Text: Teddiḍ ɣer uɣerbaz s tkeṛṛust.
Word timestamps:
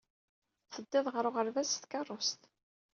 Teddiḍ 0.73 1.05
ɣer 1.09 1.25
uɣerbaz 1.29 1.67
s 1.71 1.75
tkeṛṛust. 1.77 2.41